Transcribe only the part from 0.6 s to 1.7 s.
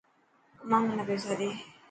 امان منا پيسا ڏي.